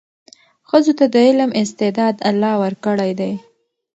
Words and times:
ښځو 0.69 0.93
ته 0.99 1.05
د 1.13 1.15
علم 1.27 1.51
استعداد 1.61 2.15
الله 2.29 2.53
ورکړی 2.63 3.11
دی. 3.19 3.31